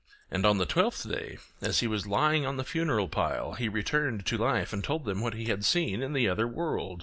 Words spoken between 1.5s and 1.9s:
as he